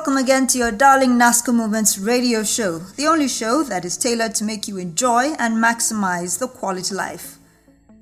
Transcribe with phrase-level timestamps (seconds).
[0.00, 4.34] welcome again to your darling NASCO Moments radio show, the only show that is tailored
[4.34, 7.36] to make you enjoy and maximize the quality life.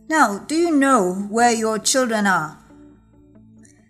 [0.09, 2.57] Now, do you know where your children are?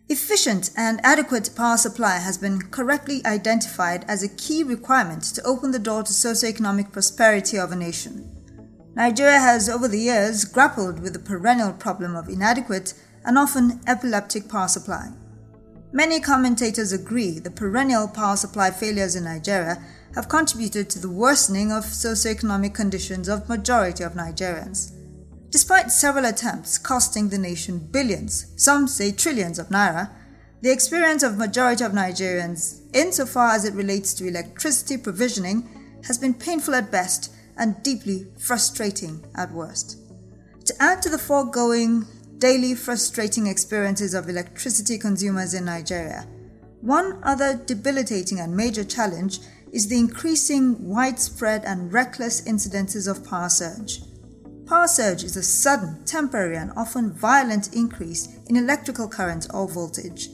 [0.09, 5.73] Efficient and adequate power supply has been correctly identified as a key requirement to open
[5.73, 8.27] the door to socio-economic prosperity of a nation.
[8.95, 12.95] Nigeria has over the years grappled with the perennial problem of inadequate
[13.27, 15.11] and often epileptic power supply.
[15.93, 19.83] Many commentators agree the perennial power supply failures in Nigeria
[20.15, 24.93] have contributed to the worsening of socio-economic conditions of majority of Nigerians.
[25.51, 30.11] Despite several attempts costing the nation billions, some say trillions of naira,
[30.61, 36.35] the experience of majority of Nigerians, insofar as it relates to electricity provisioning, has been
[36.35, 39.99] painful at best and deeply frustrating at worst.
[40.67, 42.05] To add to the foregoing
[42.39, 46.27] daily frustrating experiences of electricity consumers in Nigeria.
[46.81, 49.41] One other debilitating and major challenge
[49.73, 54.03] is the increasing widespread and reckless incidences of power surge.
[54.67, 60.29] Power surge is a sudden, temporary, and often violent increase in electrical current or voltage.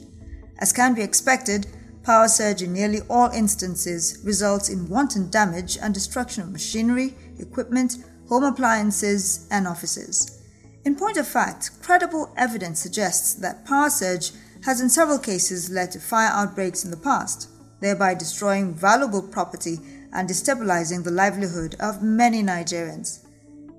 [0.59, 1.67] As can be expected,
[2.03, 7.97] power surge in nearly all instances results in wanton damage and destruction of machinery, equipment,
[8.29, 10.44] home appliances, and offices.
[10.85, 14.31] In point of fact, credible evidence suggests that power surge
[14.65, 19.79] has in several cases led to fire outbreaks in the past, thereby destroying valuable property
[20.13, 23.25] and destabilizing the livelihood of many Nigerians.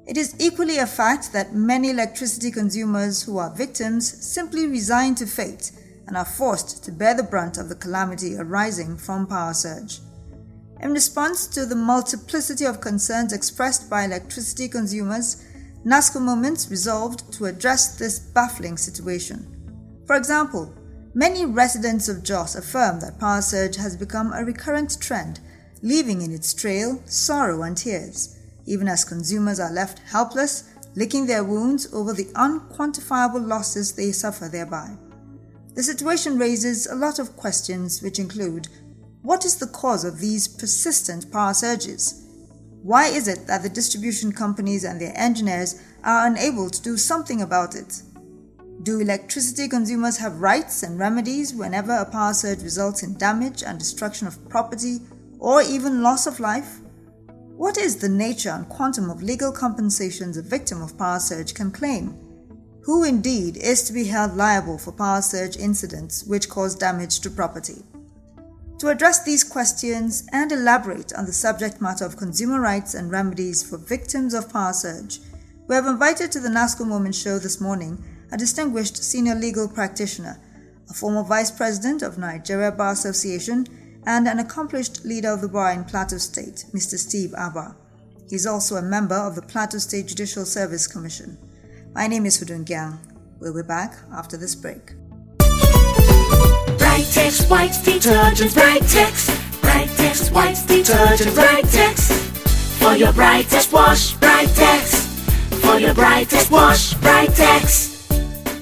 [0.06, 5.26] It is equally a fact that many electricity consumers who are victims simply resign to
[5.26, 5.70] fate
[6.08, 10.00] and are forced to bear the brunt of the calamity arising from power surge.
[10.80, 15.45] In response to the multiplicity of concerns expressed by electricity consumers,
[15.86, 19.46] NASCO Moments resolved to address this baffling situation.
[20.04, 20.74] For example,
[21.14, 25.38] many residents of Jos affirm that power surge has become a recurrent trend,
[25.82, 30.64] leaving in its trail sorrow and tears, even as consumers are left helpless,
[30.96, 34.96] licking their wounds over the unquantifiable losses they suffer thereby.
[35.76, 38.66] The situation raises a lot of questions, which include
[39.22, 42.25] what is the cause of these persistent power surges?
[42.86, 47.42] Why is it that the distribution companies and their engineers are unable to do something
[47.42, 48.00] about it?
[48.84, 53.76] Do electricity consumers have rights and remedies whenever a power surge results in damage and
[53.76, 55.00] destruction of property
[55.40, 56.78] or even loss of life?
[57.56, 61.72] What is the nature and quantum of legal compensations a victim of power surge can
[61.72, 62.16] claim?
[62.84, 67.30] Who indeed is to be held liable for power surge incidents which cause damage to
[67.30, 67.82] property?
[68.78, 73.62] To address these questions and elaborate on the subject matter of consumer rights and remedies
[73.62, 75.20] for victims of power surge,
[75.66, 80.38] we have invited to the NASCO Moment show this morning a distinguished senior legal practitioner,
[80.90, 83.66] a former vice president of Nigeria Bar Association,
[84.04, 86.98] and an accomplished leader of the bar in Plateau State, Mr.
[86.98, 87.74] Steve Abah.
[88.28, 91.38] He is also a member of the Plateau State Judicial Service Commission.
[91.94, 92.98] My name is Hudun Gyang.
[93.40, 94.92] We'll be back after this break.
[96.96, 99.28] Brightex white detergent, Brightex,
[99.60, 102.10] Brightex white detergent, Brightex.
[102.80, 105.04] For your brightest wash, Brightex.
[105.60, 107.85] For your brightest wash, Brightex.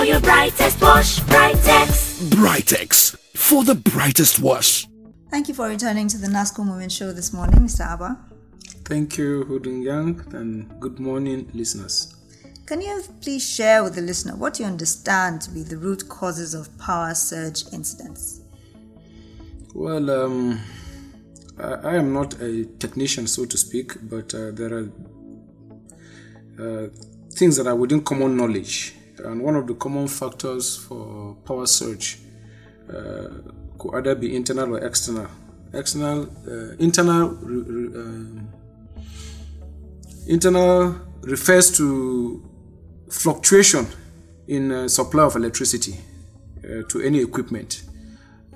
[0.00, 2.30] For your brightest wash, Brightex.
[2.30, 4.86] Brightex for the brightest wash.
[5.30, 7.86] Thank you for returning to the NASCO Moment show this morning, Mr.
[7.86, 8.16] Abah.
[8.86, 12.16] Thank you, Hudun Gyang, and good morning, listeners.
[12.64, 16.54] Can you please share with the listener what you understand to be the root causes
[16.54, 18.40] of power surge incidents?
[19.74, 20.62] Well, um,
[21.58, 24.88] I, I am not a technician, so to speak, but uh, there are
[26.58, 26.88] uh,
[27.32, 28.94] things that are within common knowledge.
[29.24, 32.18] And one of the common factors for power surge
[32.88, 33.28] uh,
[33.78, 35.28] could either be internal or external.
[35.72, 38.48] External, uh, internal, um,
[40.26, 42.42] internal refers to
[43.08, 43.86] fluctuation
[44.48, 45.94] in uh, supply of electricity
[46.64, 47.82] uh, to any equipment,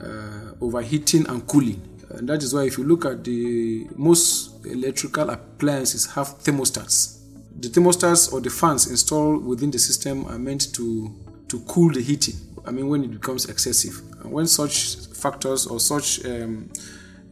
[0.00, 1.80] uh, overheating and cooling.
[2.10, 7.13] And that is why if you look at the most electrical appliances have thermostats.
[7.58, 11.14] The thermostats or the fans installed within the system are meant to,
[11.48, 12.34] to cool the heating
[12.66, 16.70] I mean, when it becomes excessive, and when such factors or such um,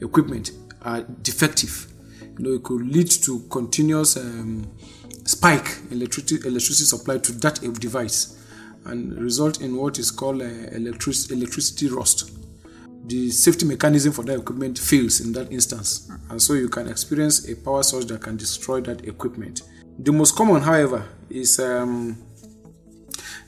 [0.00, 0.50] equipment
[0.82, 1.86] are defective,
[2.38, 4.70] you know, it could lead to continuous um,
[5.24, 8.38] spike electricity electricity supply to that device
[8.86, 12.30] and result in what is called uh, electric, electricity rust.
[13.06, 17.48] The safety mechanism for that equipment fails in that instance, and so you can experience
[17.48, 19.62] a power surge that can destroy that equipment.
[20.02, 22.18] The most common, however, is um,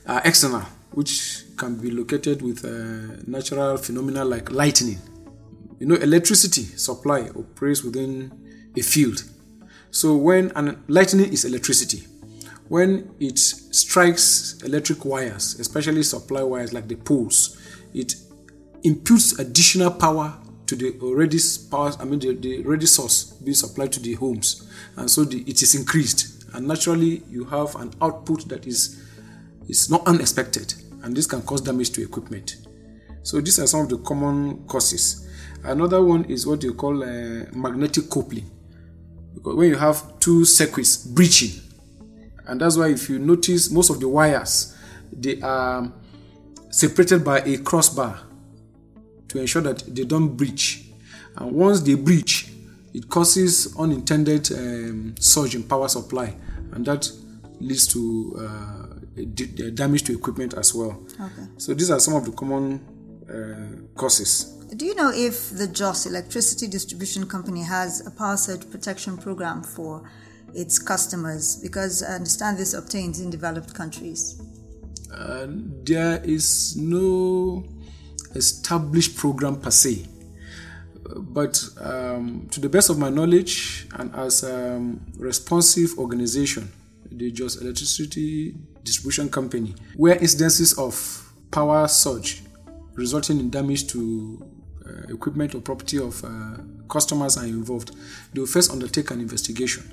[0.05, 0.61] uh, external,
[0.91, 4.97] which can be located with uh, natural phenomena like lightning.
[5.79, 8.31] You know, electricity supply operates within
[8.73, 9.25] a field.
[9.91, 12.07] So when an lightning is electricity,
[12.69, 17.61] when it strikes electric wires, especially supply wires like the poles,
[17.93, 18.15] it
[18.85, 20.37] imputes additional power
[20.67, 21.37] to the already
[21.69, 25.61] power, I mean the, the source being supplied to the homes, and so the, it
[25.61, 26.34] is increased.
[26.55, 29.01] And naturally, you have an output that is
[29.67, 30.73] is not unexpected,
[31.03, 32.55] and this can cause damage to equipment.
[33.23, 35.27] So these are some of the common causes.
[35.63, 38.49] Another one is what you call uh, magnetic coupling,
[39.33, 41.61] because when you have two circuits breaching,
[42.47, 44.75] and that's why if you notice most of the wires
[45.11, 45.91] they are
[46.69, 48.19] separated by a crossbar
[49.27, 50.85] to ensure that they don't breach
[51.37, 52.49] and once they breach
[52.95, 56.33] it causes unintended um, surge in power supply
[56.73, 57.09] and that
[57.59, 61.47] leads to uh, damage to equipment as well okay.
[61.57, 62.79] so these are some of the common
[63.29, 68.69] uh, causes do you know if the JOS Electricity Distribution Company has a power surge
[68.69, 70.09] protection program for
[70.53, 71.57] its customers?
[71.57, 74.41] Because I understand this obtains in developed countries.
[75.13, 75.47] Uh,
[75.83, 77.63] there is no
[78.33, 80.07] established program per se.
[81.07, 86.71] But um, to the best of my knowledge, and as a um, responsive organization,
[87.11, 92.43] the JOS Electricity Distribution Company, where incidences of power surge
[92.95, 94.45] resulting in damage to
[94.85, 96.57] uh, equipment or property of uh,
[96.89, 97.91] customers are involved,
[98.33, 99.83] they will first undertake an investigation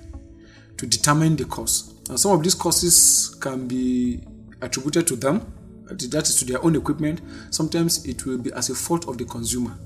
[0.76, 1.94] to determine the cause.
[2.08, 4.20] And some of these causes can be
[4.60, 5.52] attributed to them,
[5.86, 7.20] that is to their own equipment.
[7.50, 9.76] Sometimes it will be as a fault of the consumer.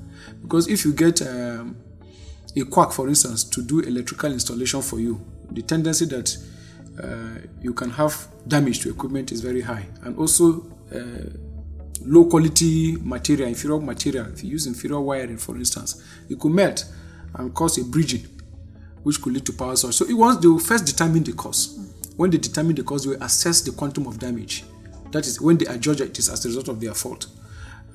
[0.42, 1.76] Because if you get um,
[2.56, 5.20] a quack, for instance, to do electrical installation for you,
[5.50, 6.36] the tendency that
[7.02, 9.86] uh, you can have damage to equipment is very high.
[10.02, 11.30] And also, uh,
[12.04, 16.84] low quality material, inferior material, if you use inferior wiring, for instance, it could melt
[17.34, 18.26] and cause a bridging
[19.02, 19.94] which could lead to power surge.
[19.94, 21.78] So it once they will first determine the cause.
[22.16, 24.64] When they determine the cause, they will assess the quantum of damage.
[25.12, 27.26] That is when they adjudge it is as a result of their fault.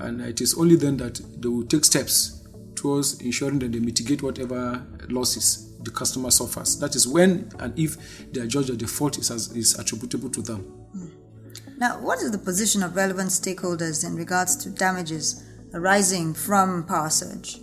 [0.01, 4.23] And it is only then that they will take steps towards ensuring that they mitigate
[4.23, 6.79] whatever losses the customer suffers.
[6.79, 10.29] That is when and if they are judged that the fault is, as, is attributable
[10.29, 10.81] to them.
[11.77, 15.43] Now, what is the position of relevant stakeholders in regards to damages
[15.73, 17.59] arising from power surge?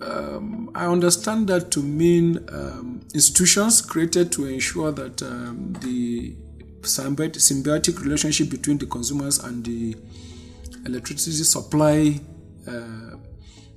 [0.00, 6.34] Um, I understand that to mean um, institutions created to ensure that um, the
[6.82, 9.96] symbiotic relationship between the consumers and the
[10.86, 12.20] electricity supply
[12.68, 13.16] uh,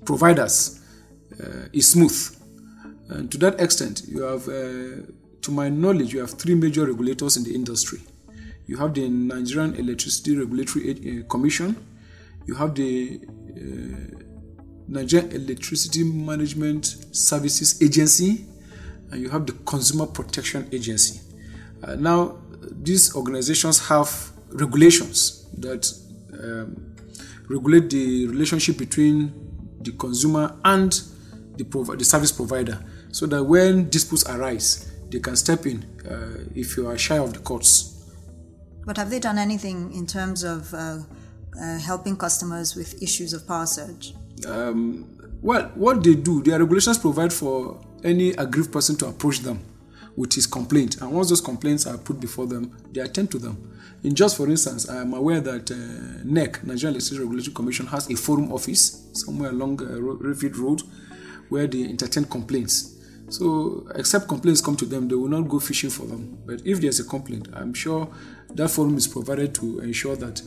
[0.05, 0.79] providers
[1.43, 2.35] uh, is smooth.
[3.09, 5.05] And to that extent, you have, uh,
[5.41, 7.99] to my knowledge, you have three major regulators in the industry.
[8.67, 11.75] You have the Nigerian Electricity Regulatory uh, Commission,
[12.45, 14.19] you have the uh,
[14.87, 18.45] Nigerian Electricity Management Services Agency,
[19.11, 21.19] and you have the Consumer Protection Agency.
[21.83, 25.91] Uh, now, these organizations have regulations that
[26.33, 26.88] um,
[27.49, 29.33] regulate the relationship between
[29.81, 31.01] the consumer and
[31.57, 36.45] the, prov- the service provider so that when disputes arise, they can step in uh,
[36.55, 38.11] if you are shy of the courts.
[38.85, 40.99] But have they done anything in terms of uh,
[41.59, 44.13] uh, helping customers with issues of power surge?
[44.45, 49.59] um, well, what they do, their regulations provide for any aggrieved person to approach them
[50.15, 51.01] with his complaint.
[51.01, 53.68] And once those complaints are put before them, they attend to them.
[54.03, 55.75] In just for instance, I am aware that uh,
[56.23, 60.81] NERC, Nigerian Electricity Regulatory Commission, has a forum office somewhere along uh, Rayfield Road
[61.49, 62.95] where they entertain complaints.
[63.29, 66.37] So, except complaints come to them, they will not go fishing for them.
[66.45, 68.07] But if there's a complaint, I'm sure
[68.51, 70.41] that forum is provided to ensure that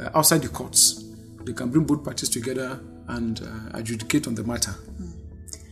[0.00, 1.04] uh, outside the courts,
[1.44, 4.72] they can bring both parties together and uh, adjudicate on the matter.
[5.00, 5.12] Mm.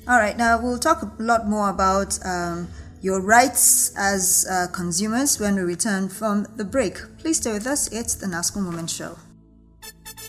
[0.09, 2.68] All right, now we'll talk a lot more about um,
[3.06, 6.96] your rights as uh, consumers when we return from the break.
[7.18, 7.86] Please stay with us.
[7.92, 9.16] It's the NASCO Moment Show.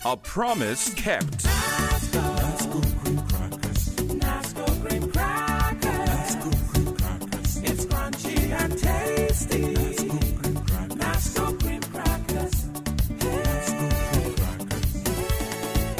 [0.04, 1.42] A promise kept.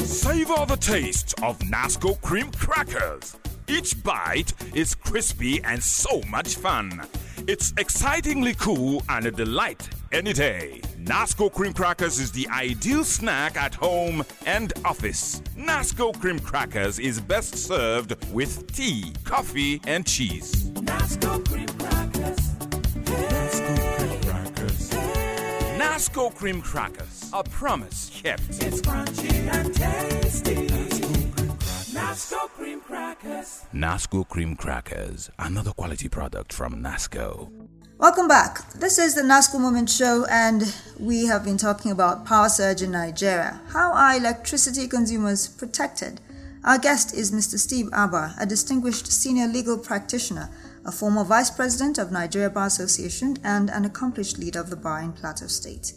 [0.05, 3.35] Savor the taste of Nasco cream crackers.
[3.69, 7.07] Each bite is crispy and so much fun.
[7.47, 10.81] It's excitingly cool and a delight any day.
[10.97, 15.41] Nasco cream crackers is the ideal snack at home and office.
[15.55, 20.71] Nasco cream crackers is best served with tea, coffee, and cheese.
[20.71, 22.39] Nasco cream crackers.
[25.77, 28.41] Nasco cream crackers, a promise kept.
[28.49, 31.28] It's crunchy and tasty.
[31.99, 33.65] Nasco cream crackers.
[33.73, 37.51] Nasco cream crackers, another quality product from Nasco.
[37.97, 38.71] Welcome back.
[38.71, 42.91] This is the NASCO Moment Show, and we have been talking about power surge in
[42.91, 43.59] Nigeria.
[43.73, 46.21] How are electricity consumers protected?
[46.63, 47.59] Our guest is Mr.
[47.59, 50.49] Steve Abah, a distinguished senior legal practitioner,
[50.85, 55.01] a former vice president of Nigeria Bar Association, and an accomplished leader of the bar
[55.01, 55.91] in Plateau State.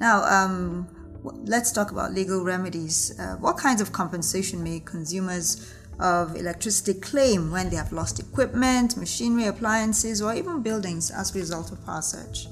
[0.00, 3.18] Now, um, w- let's talk about legal remedies.
[3.18, 8.96] Uh, what kinds of compensation may consumers of electricity claim when they have lost equipment,
[8.96, 12.48] machinery, appliances, or even buildings as a result of power surge?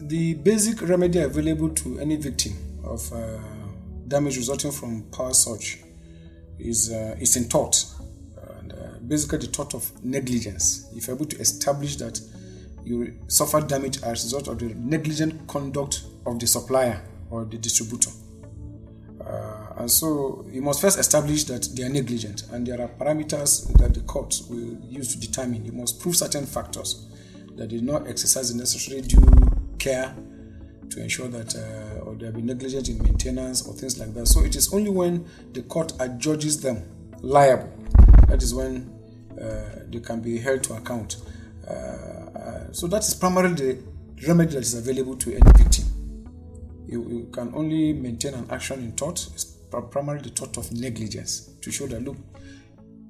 [0.00, 3.38] The basic remedy available to any victim of uh,
[4.08, 5.78] damage resulting from power surge
[6.58, 7.84] is uh, is in tort,
[8.58, 10.88] and uh, basically the tort of negligence.
[10.94, 12.20] If you're able to establish that
[12.84, 17.00] you suffered damage as a result of the negligent conduct of the supplier
[17.32, 18.10] or the distributor.
[19.24, 23.72] Uh, and so you must first establish that they are negligent, and there are parameters
[23.78, 25.64] that the court will use to determine.
[25.64, 27.08] You must prove certain factors
[27.56, 29.26] that they did not exercise the necessary due
[29.78, 30.14] care
[30.90, 34.26] to ensure that, uh, or they have been negligent in maintenance or things like that.
[34.26, 36.82] So it is only when the court adjudges them
[37.22, 37.72] liable
[38.28, 38.90] that is when
[39.40, 41.16] uh, they can be held to account.
[41.66, 43.82] Uh, uh, so that is primarily the
[44.26, 45.84] remedy that is available to any victim
[46.92, 49.44] you, you can only maintain an action in tort, it's
[49.90, 52.16] primarily the tort of negligence, to show that look,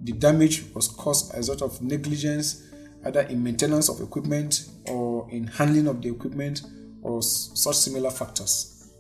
[0.05, 2.69] the damage was caused as a result of negligence,
[3.05, 6.63] either in maintenance of equipment or in handling of the equipment
[7.03, 8.91] or such similar factors.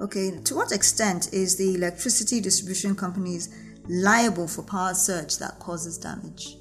[0.00, 3.54] Okay, to what extent is the electricity distribution companies
[3.88, 6.56] liable for power surge that causes damage?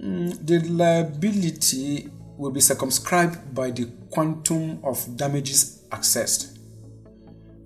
[0.00, 6.58] Mm, the liability will be circumscribed by the quantum of damages accessed.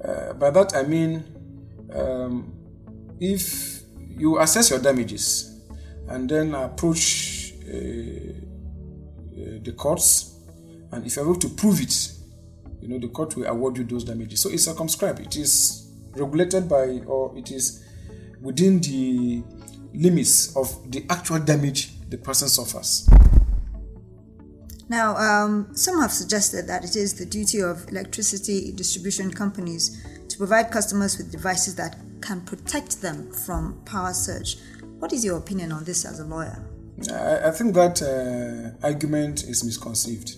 [0.05, 1.25] Uh, by that I mean,
[1.95, 2.53] um,
[3.21, 3.83] if
[4.17, 5.61] you assess your damages
[6.09, 10.37] and then approach uh, uh, the courts,
[10.93, 12.13] and if you're able to prove it,
[12.81, 14.41] you know the court will award you those damages.
[14.41, 15.21] So it's circumscribed.
[15.21, 17.85] It is regulated by, or it is
[18.41, 19.43] within the
[19.93, 23.09] limits of the actual damage the person suffers.
[24.91, 30.37] Now, um, some have suggested that it is the duty of electricity distribution companies to
[30.37, 34.59] provide customers with devices that can protect them from power surge.
[34.99, 36.61] What is your opinion on this as a lawyer?
[37.09, 40.35] I, I think that uh, argument is misconceived.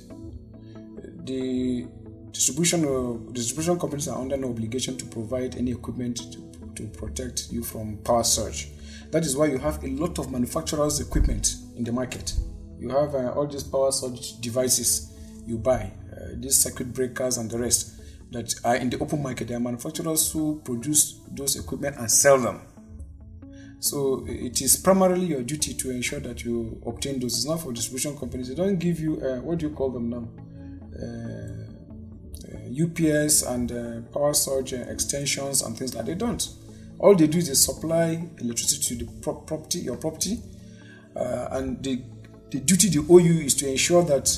[1.27, 1.87] The
[2.33, 6.39] distribution distribution companies are under no obligation to provide any equipment to,
[6.75, 8.69] to protect you from power surge.
[9.13, 12.35] That is why you have a lot of manufacturers' equipment in the market.
[12.83, 15.13] You have uh, all these power surge devices
[15.47, 18.01] you buy, uh, these circuit breakers and the rest
[18.33, 19.47] that are in the open market.
[19.47, 22.61] There are manufacturers who produce those equipment and sell them.
[23.79, 27.37] So it is primarily your duty to ensure that you obtain those.
[27.37, 28.49] It's not for distribution companies.
[28.49, 30.29] They don't give you uh, what do you call them now?
[31.01, 31.63] Uh,
[32.53, 36.13] uh, UPS and uh, power surge uh, extensions and things like that.
[36.13, 36.49] They don't.
[36.99, 40.41] All they do is they supply electricity to the pro- property, your property,
[41.15, 42.03] uh, and the
[42.53, 44.29] the duty they owe you is to ensure that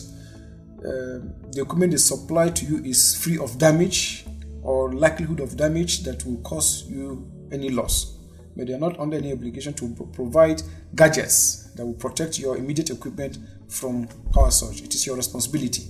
[0.79, 1.19] uh,
[1.51, 4.25] the equipment they supply to you is free of damage
[4.63, 8.17] or likelihood of damage that will cause you any loss.
[8.57, 10.63] But they are not under any obligation to provide
[10.95, 14.81] gadgets that will protect your immediate equipment from power surge.
[14.83, 15.83] It is your responsibility.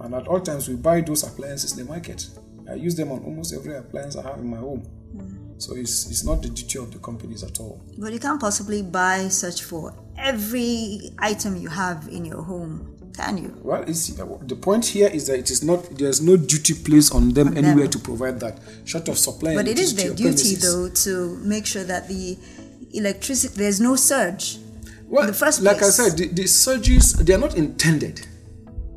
[0.00, 2.26] And at all times, we buy those appliances in the market.
[2.70, 4.88] I use them on almost every appliance I have in my home.
[5.58, 7.80] So it's, it's not the duty of the companies at all.
[7.98, 13.38] But you can't possibly buy such for every item you have in your home, can
[13.38, 13.54] you?
[13.62, 17.30] Well, it's, the point here is that it is not there's no duty placed on
[17.30, 17.90] them On anywhere them.
[17.90, 18.58] to provide that.
[18.84, 19.54] Short of supply.
[19.56, 20.62] But it is their duty, premises.
[20.62, 22.38] though, to make sure that the
[22.94, 24.58] electricity there's no surge
[25.08, 25.82] Well, in the first like.
[25.82, 28.26] I said, the, the surges they are not intended,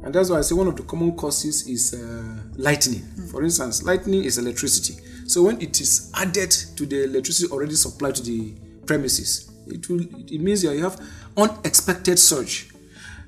[0.04, 2.24] and that's why I say one of the common causes is uh,
[2.56, 3.02] lightning.
[3.32, 5.02] For instance, lightning is electricity.
[5.32, 8.54] So when it is added to the electricity already supplied to the
[8.86, 11.00] premises, it will it means you have
[11.38, 12.70] unexpected surge.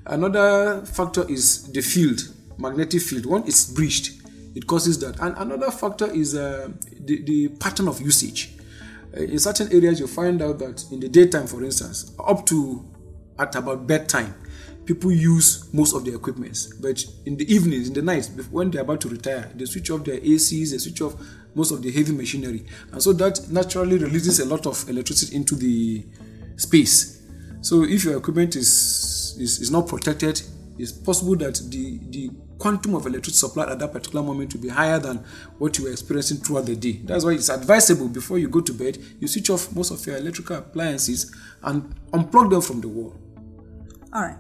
[0.06, 2.20] Another factor is the field,
[2.58, 3.26] magnetic field.
[3.26, 4.22] When it's breached,
[4.54, 5.18] it causes that.
[5.22, 6.72] And another factor is uh,
[7.06, 8.52] the, the pattern of usage.
[9.16, 12.84] Uh, in certain areas, you find out that in the daytime, for instance, up to
[13.40, 14.36] at about bedtime,
[14.86, 16.74] people use most of their equipments.
[16.74, 20.04] But in the evenings, in the nights, when they're about to retire, they switch off
[20.04, 21.16] their ACs, they switch off
[21.56, 22.66] most of the heavy machinery.
[22.92, 26.06] And so that naturally releases a lot of electricity into the
[26.56, 27.22] space.
[27.62, 30.42] So if your equipment is, is, is not protected,
[30.78, 34.70] it's possible that the, the quantum of electricity supplied at that particular moment will be
[34.70, 35.18] higher than
[35.60, 37.00] what you were experiencing throughout the day.
[37.04, 40.18] That's why it's advisable before you go to bed, you switch off most of your
[40.18, 43.16] electrical appliances and unplug them from the wall.
[44.14, 44.38] All right.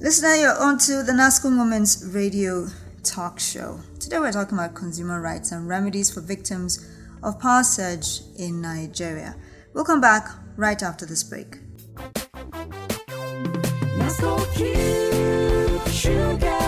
[0.00, 2.68] Listener, you're on to the NASCO Moments radio
[3.02, 3.80] talk show.
[3.98, 6.88] Today we're talking about consumer rights and remedies for victims
[7.20, 9.34] of power surge in Nigeria.
[9.74, 11.58] We'll come back right after this break.
[13.98, 14.38] Nasco
[15.90, 16.61] Sugar.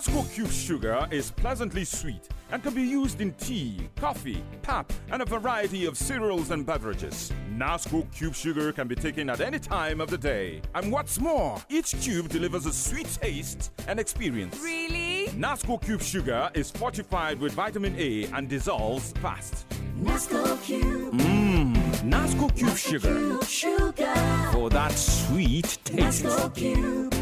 [0.00, 0.10] Taste.
[0.10, 5.22] Nasco Cube Sugar is pleasantly sweet and can be used in tea, coffee, pap, and
[5.22, 7.32] a variety of cereals and beverages.
[7.56, 10.62] Nasco Cube Sugar can be taken at any time of the day.
[10.74, 14.58] And what's more, each cube delivers a sweet taste and experience.
[14.62, 15.28] Really?
[15.28, 19.66] Nasco Cube Sugar is fortified with vitamin A and dissolves fast.
[20.00, 21.12] Nasco Cube.
[21.14, 21.74] Mmm,
[22.10, 24.14] Nasco Cube Sugar Cube Sugar.
[24.52, 26.24] for that sweet taste.
[26.24, 27.19] Nasco Cube.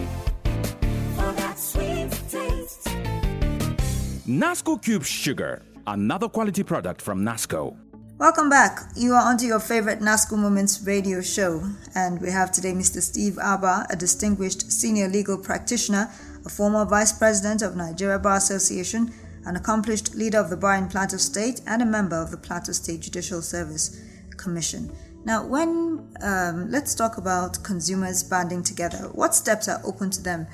[4.29, 7.75] Nasco Cube Sugar, another quality product from Nasco.
[8.19, 8.81] Welcome back.
[8.95, 11.63] You are onto your favorite NASCO Moments radio show,
[11.95, 13.01] and we have today Mr.
[13.01, 16.11] Steve Abah, a distinguished senior legal practitioner,
[16.45, 19.15] a former vice president of Nigeria Bar Association,
[19.47, 22.73] an accomplished leader of the bar in Plateau State, and a member of the Plateau
[22.73, 23.99] State Judicial Service
[24.37, 24.93] Commission.
[25.25, 30.47] Now, when um, let's talk about consumers banding together, what steps are open to them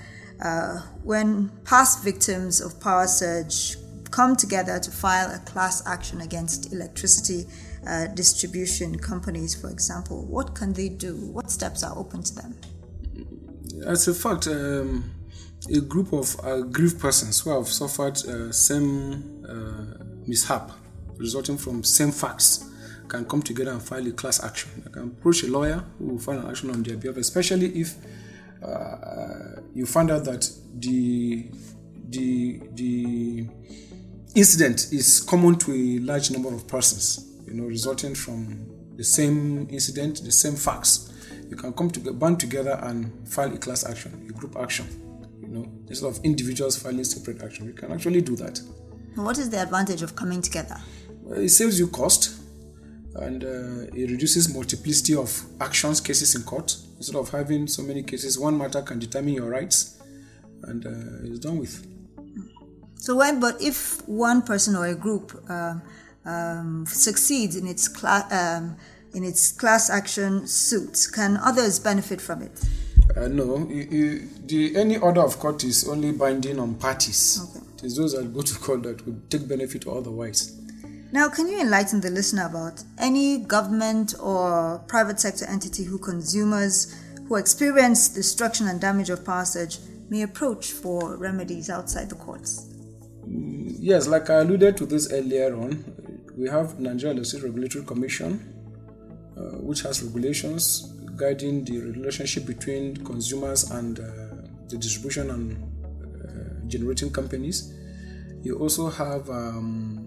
[0.43, 3.77] uh, when past victims of power surge
[4.11, 7.47] come together to file a class action against electricity
[7.87, 11.15] uh, distribution companies, for example, what can they do?
[11.33, 12.57] What steps are open to them?
[13.87, 15.11] As a fact, um,
[15.75, 20.71] a group of aggrieved persons who have suffered uh, same uh, mishap
[21.17, 22.71] resulting from same facts
[23.09, 24.71] can come together and file a class action.
[24.85, 27.97] They can approach a lawyer who will file an action on their behalf, especially if
[28.65, 31.47] uh, you find out that the
[32.11, 33.47] the the
[34.35, 37.31] incident is common to a large number of persons.
[37.47, 41.13] You know, resulting from the same incident, the same facts.
[41.51, 44.87] You can come to band together and file a class action, a group action.
[45.43, 48.61] You know, instead of individuals filing separate action, you can actually do that.
[49.15, 50.77] What is the advantage of coming together?
[51.23, 52.34] Well, it saves you cost
[53.17, 56.77] and uh, it reduces multiplicity of actions cases in court.
[56.97, 60.01] Instead of having so many cases one matter can determine your rights
[60.65, 61.87] and uh, it's done with.
[62.97, 65.83] So, when but if one person or a group um,
[66.25, 68.77] um, succeeds in its cla- um,
[69.13, 72.65] in its class action suits can others benefit from it?
[73.17, 73.59] uh, no.
[73.69, 77.41] You, you, the any order of court is only binding on parties.
[77.43, 77.67] Okay.
[77.75, 80.59] it is those that go to court that would take benefit or otherwise
[81.15, 86.93] Now, can you enlighten the listener about any government or private sector entity who consumers
[87.29, 89.79] who experience destruction and damage of surge
[90.11, 92.67] may approach for remedies outside the courts?
[93.29, 95.85] Yes, like I alluded to this earlier on,
[96.37, 98.53] we have Nigeria Electricity Regulatory Commission,
[99.37, 104.03] uh, which has regulations guiding the relationship between consumers and uh,
[104.67, 105.63] the distribution and
[106.25, 107.73] uh, generating companies.
[108.43, 110.04] You also have um,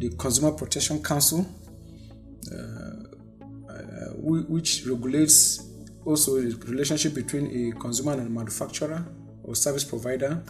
[0.00, 1.46] the Consumer Protection Council,
[2.50, 2.56] uh,
[3.68, 3.74] uh,
[4.16, 5.62] which regulates
[6.06, 9.04] also the relationship between a consumer and a manufacturer
[9.44, 10.42] or service provider.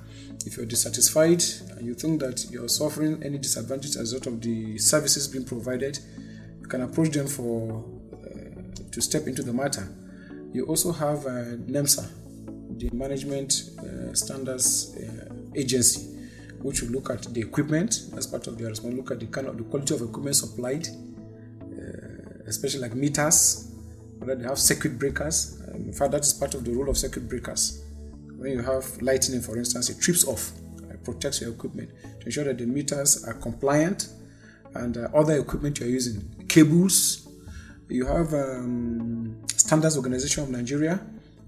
[0.46, 1.42] If you're dissatisfied
[1.76, 5.44] and you think that you're suffering any disadvantage as a result of the services being
[5.44, 5.98] provided,
[6.60, 7.84] you can approach them for
[8.14, 9.92] uh, to step into the matter.
[10.52, 12.08] You also have uh, NEMSA,
[12.78, 16.09] the Management uh, Standards uh, Agency,
[16.62, 19.46] which will look at the equipment as part of their response, look at the kind
[19.46, 23.72] of the quality of equipment supplied, uh, especially like meters,
[24.18, 25.60] whether they have circuit breakers.
[25.68, 27.82] Um, in fact, that is part of the role of circuit breakers.
[28.36, 30.52] When you have lightning, for instance, it trips off,
[30.90, 34.08] it protects your equipment to ensure that the meters are compliant
[34.74, 37.28] and uh, other equipment you're using, cables.
[37.88, 41.00] You have um, Standards Organization of Nigeria,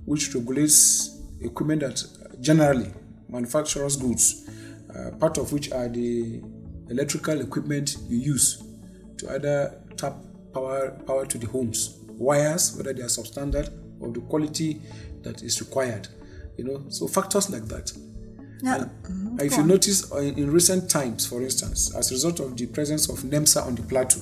[0.05, 2.03] which regulates equipment that
[2.41, 2.93] generally
[3.29, 4.49] manufacturers' goods,
[4.97, 6.41] uh, part of which are the
[6.89, 8.63] electrical equipment you use
[9.19, 10.17] to either tap
[10.53, 11.99] power power to the homes.
[12.09, 14.81] Wires, whether they are substandard or the quality
[15.23, 16.09] that is required.
[16.57, 17.93] You know, so factors like that.
[18.63, 22.15] Now, And mhm, if you notice uh, in, in recent times, for instance, as a
[22.15, 24.21] result of the presence of NEMSA on the plateau,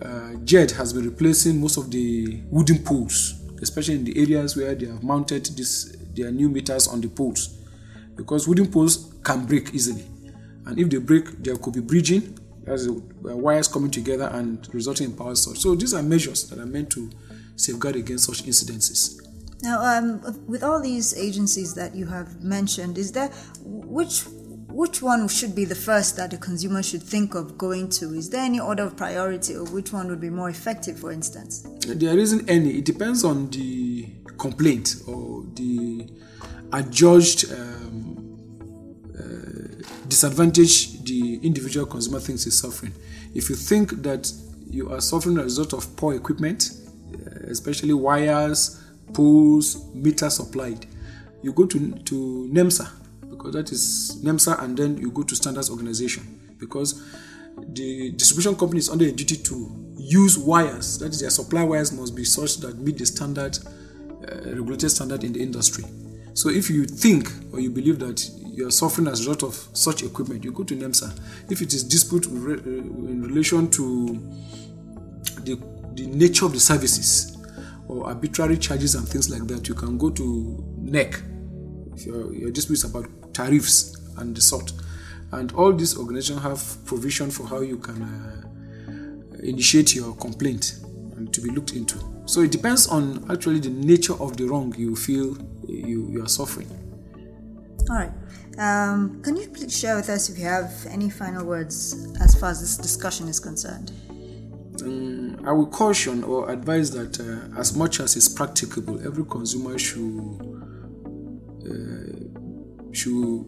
[0.00, 4.74] uh, JED has been replacing most of the wooden poles, especially in the areas where
[4.74, 7.58] they have mounted this their new meters on the poles,
[8.16, 10.04] because wooden poles can break easily,
[10.66, 15.10] and if they break, there could be bridging, as uh, wires coming together and resulting
[15.10, 15.58] in power surge.
[15.58, 17.10] So these are measures that are meant to
[17.56, 19.20] safeguard against such incidences.
[19.62, 23.28] Now, um, with all these agencies that you have mentioned, is there
[23.60, 24.24] which
[24.68, 28.14] which one should be the first that the consumer should think of going to?
[28.14, 31.66] Is there any order of priority, or which one would be more effective, for instance?
[31.86, 32.78] There isn't any.
[32.78, 36.08] It depends on the complaint or the
[36.72, 37.81] adjudged uh,
[40.12, 42.92] disadvantage the individual consumer thinks is suffering.
[43.34, 44.30] If you think that
[44.70, 46.70] you are suffering as a result of poor equipment,
[47.14, 48.82] uh, especially wires,
[49.14, 50.84] poles, meters supplied,
[51.42, 52.90] you go to, to NEMSA
[53.30, 56.22] because that is NEMSA, and then you go to standards organization
[56.58, 57.02] because
[57.68, 60.98] the distribution company is under a duty to use wires.
[60.98, 63.58] That is, their supply wires must be such that meet the standard,
[64.30, 65.84] uh, regulated standard in the industry.
[66.34, 69.68] So if you think or you believe that you are suffering as a result of
[69.72, 71.50] such equipment, you go to NEMSA.
[71.50, 74.14] If it is dispute uh, in relation to
[75.44, 75.58] the,
[75.94, 77.36] the nature of the services
[77.88, 81.94] or arbitrary charges and things like that, you can go to NERC.
[81.96, 84.72] If your, your dispute is about tariffs and the sort.
[85.32, 90.80] And all these organizations have provision for how you can uh, initiate your complaint
[91.16, 91.98] and to be looked into.
[92.26, 96.28] So it depends on actually the nature of the wrong you feel you, you are
[96.28, 96.68] suffering.
[97.90, 98.12] All right.
[98.58, 102.50] Um, can you please share with us if you have any final words as far
[102.50, 103.92] as this discussion is concerned?
[104.82, 109.78] Um, I will caution or advise that uh, as much as is practicable, every consumer
[109.78, 110.38] should
[111.64, 113.46] uh, should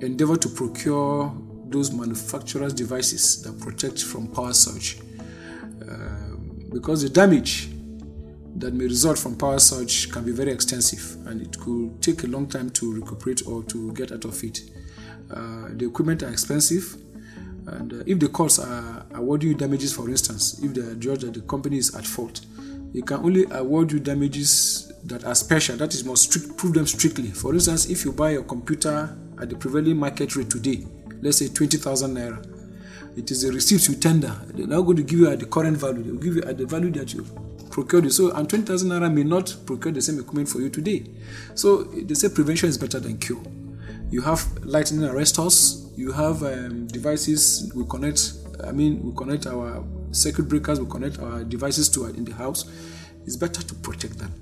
[0.00, 1.34] endeavor to procure
[1.66, 4.98] those manufacturers' devices that protect from power surge,
[5.88, 7.68] Um because the damage
[8.60, 12.26] that may result from power surge can be very extensive and it could take a
[12.26, 14.60] long time to recuperate or to get out of it.
[15.30, 16.96] Uh, the equipment are expensive,
[17.66, 21.22] and uh, if the courts are awarding you damages, for instance, if they are judged
[21.22, 22.40] that the company is at fault,
[22.92, 25.76] they can only award you damages that are special.
[25.76, 27.28] That is, must strict, prove them strictly.
[27.28, 30.84] For instance, if you buy a computer at the prevailing market rate today,
[31.22, 32.59] let's say 20,000 naira,
[33.16, 34.34] it is a receipt you tender.
[34.54, 36.02] They're now going to give you at the current value.
[36.02, 37.26] They'll give you at the value that you
[37.70, 38.12] procured.
[38.12, 41.06] So, and 20,000 naira may not procure the same equipment for you today.
[41.54, 43.42] So, they say prevention is better than cure.
[44.10, 45.96] You have lightning arrestors.
[45.96, 47.72] You have um, devices.
[47.74, 48.32] We connect.
[48.64, 50.80] I mean, we connect our circuit breakers.
[50.80, 52.70] We connect our devices to in the house.
[53.24, 54.32] It's better to protect them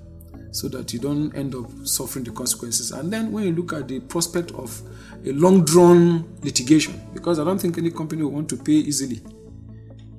[0.51, 2.93] so that you don't end up suffering the consequences.
[2.93, 4.81] And then when you look at the prospect of
[5.25, 9.21] a long drawn litigation, because I don't think any company will want to pay easily,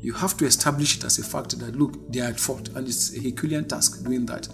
[0.01, 2.87] you have to establish it as a fact that look, they are at fault, and
[2.87, 4.47] it's a Herculean task doing that.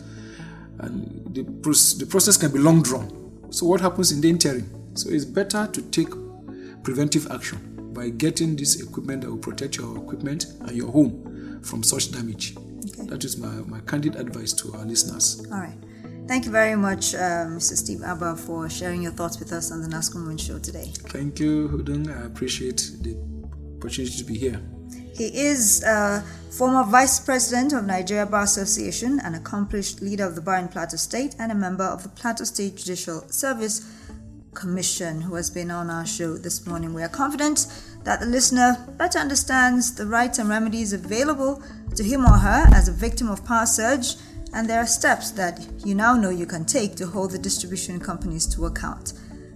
[0.79, 3.51] And the, the process can be long drawn.
[3.51, 4.69] So, what happens in the interim?
[4.95, 6.09] So, it's better to take
[6.83, 11.83] preventive action by getting this equipment that will protect your equipment and your home from
[11.83, 12.55] such damage.
[12.97, 15.45] That is my, my candid advice to our listeners.
[15.51, 15.77] All right.
[16.27, 17.77] Thank you very much, uh, Mr.
[17.77, 20.91] Steve Abah, for sharing your thoughts with us on the NASCO Moment Show today.
[21.09, 22.09] Thank you, Hudung.
[22.09, 23.15] I appreciate the
[23.77, 24.59] opportunity to be here.
[25.13, 30.41] He is a former vice president of Nigeria Bar Association, an accomplished leader of the
[30.41, 33.85] Bar in Plateau State, and a member of the Plateau State Judicial Service
[34.55, 36.93] Commission who has been on our show this morning.
[36.93, 37.67] We are confident
[38.03, 41.61] that the listener better understands the rights and remedies available
[41.95, 44.15] to him or her as a victim of power surge,
[44.53, 47.99] and there are steps that you now know you can take to hold the distribution
[47.99, 49.13] companies to account.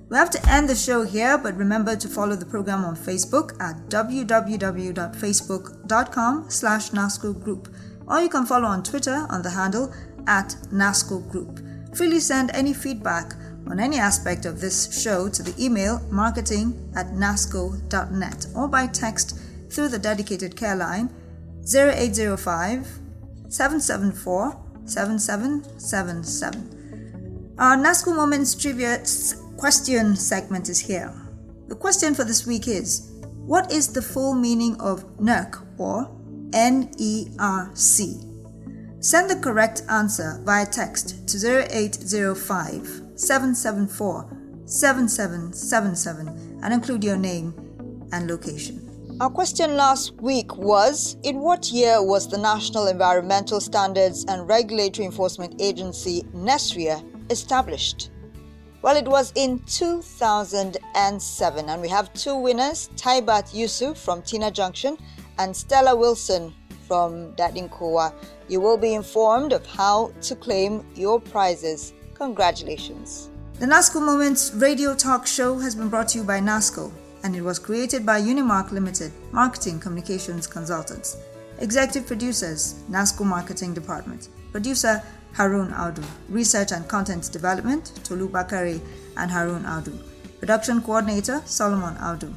[0.09, 3.53] We have to end the show here, but remember to follow the program on Facebook
[3.61, 7.69] at www.facebook.com slash NASCO Group,
[8.07, 9.93] or you can follow on Twitter on the handle
[10.25, 11.59] at NASCO Group.
[11.95, 13.33] Freely send any feedback
[13.69, 19.39] on any aspect of this show to the email marketing at nasco.net or by text
[19.69, 21.09] through the dedicated care line
[21.63, 22.99] 0805
[23.49, 27.55] 774 7777.
[27.59, 29.03] Our NASCO Moments Trivia
[29.57, 31.13] question segment is here.
[31.67, 33.11] The question for this week is
[33.45, 36.09] What is the full meaning of NERC or
[36.53, 38.21] N-E-R-C?
[39.01, 44.27] Send the correct answer via text to 0805 774
[44.65, 47.53] 7777 and include your name
[48.13, 49.17] and location.
[49.19, 55.05] Our question last week was In what year was the National Environmental Standards and Regulatory
[55.05, 58.09] Enforcement Agency, NESREA, established?
[58.81, 64.97] Well, it was in 2007, and we have two winners Taibat Yusuf from Tina Junction
[65.37, 66.53] and Stella Wilson
[66.87, 68.13] from Dadinkowa.
[68.47, 71.93] You will be informed of how to claim your prizes.
[72.19, 73.29] Congratulations.
[73.59, 76.91] The NASCO Moments radio talk show has been brought to you by NASCO,
[77.23, 81.15] and it was created by Unimark Limited, Marketing Communications Consultants.
[81.59, 84.27] Executive producers, NASCO Marketing Department.
[84.51, 85.01] Producer,
[85.31, 86.03] Harun Audu.
[86.27, 88.81] Research and Content Development, Tolu Bakari
[89.15, 89.97] and Harun Audu.
[90.39, 92.33] Production Coordinator, Solomon Audu.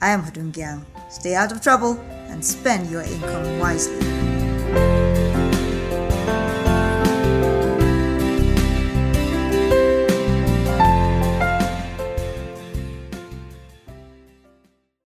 [0.00, 0.84] I am Hadun Gyang.
[1.10, 5.01] Stay out of trouble and spend your income wisely.